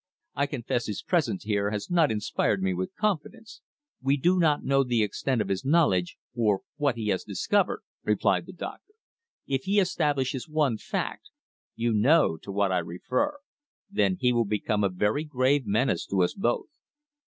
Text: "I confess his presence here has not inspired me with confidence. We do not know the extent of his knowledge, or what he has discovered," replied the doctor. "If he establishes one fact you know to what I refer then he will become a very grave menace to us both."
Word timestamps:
"I 0.33 0.47
confess 0.47 0.87
his 0.87 1.03
presence 1.03 1.43
here 1.43 1.69
has 1.69 1.91
not 1.91 2.09
inspired 2.11 2.63
me 2.63 2.73
with 2.73 2.95
confidence. 2.95 3.61
We 4.01 4.17
do 4.17 4.39
not 4.39 4.63
know 4.63 4.83
the 4.83 5.03
extent 5.03 5.41
of 5.41 5.47
his 5.47 5.63
knowledge, 5.63 6.17
or 6.33 6.61
what 6.77 6.95
he 6.95 7.09
has 7.09 7.23
discovered," 7.23 7.83
replied 8.03 8.47
the 8.47 8.51
doctor. 8.53 8.93
"If 9.45 9.65
he 9.65 9.79
establishes 9.79 10.49
one 10.49 10.79
fact 10.79 11.29
you 11.75 11.93
know 11.93 12.35
to 12.37 12.51
what 12.51 12.71
I 12.71 12.79
refer 12.79 13.37
then 13.91 14.17
he 14.19 14.33
will 14.33 14.43
become 14.45 14.83
a 14.83 14.89
very 14.89 15.23
grave 15.23 15.67
menace 15.67 16.07
to 16.07 16.23
us 16.23 16.33
both." 16.33 16.65